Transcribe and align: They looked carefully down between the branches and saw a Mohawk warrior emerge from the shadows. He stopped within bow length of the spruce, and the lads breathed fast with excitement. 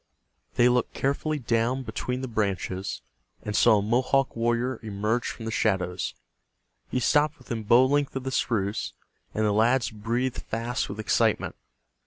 They 0.55 0.67
looked 0.67 0.95
carefully 0.95 1.37
down 1.37 1.83
between 1.83 2.21
the 2.21 2.27
branches 2.27 3.03
and 3.43 3.55
saw 3.55 3.77
a 3.77 3.81
Mohawk 3.83 4.35
warrior 4.35 4.79
emerge 4.81 5.27
from 5.27 5.45
the 5.45 5.51
shadows. 5.51 6.15
He 6.89 6.99
stopped 6.99 7.37
within 7.37 7.61
bow 7.61 7.85
length 7.85 8.15
of 8.15 8.23
the 8.23 8.31
spruce, 8.31 8.93
and 9.35 9.45
the 9.45 9.51
lads 9.51 9.91
breathed 9.91 10.41
fast 10.41 10.89
with 10.89 10.99
excitement. 10.99 11.55